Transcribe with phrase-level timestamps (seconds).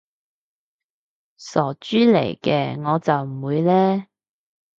[1.37, 4.07] 傻豬嚟嘅，我就唔會嘞